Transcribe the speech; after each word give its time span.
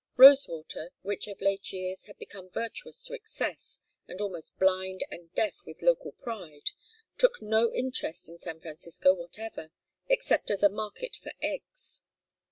Rosewater, 0.17 0.89
which 1.03 1.27
of 1.27 1.41
late 1.41 1.71
years 1.71 2.05
had 2.05 2.17
become 2.17 2.49
virtuous 2.49 3.03
to 3.03 3.13
excess, 3.13 3.81
and 4.07 4.19
almost 4.19 4.57
blind 4.57 5.03
and 5.11 5.31
deaf 5.35 5.63
with 5.63 5.83
local 5.83 6.13
pride, 6.13 6.71
took 7.19 7.39
no 7.39 7.71
interest 7.71 8.27
in 8.27 8.39
San 8.39 8.59
Francisco 8.59 9.13
whatever, 9.13 9.69
except 10.09 10.49
as 10.49 10.63
a 10.63 10.69
market 10.69 11.15
for 11.15 11.33
eggs. 11.39 12.01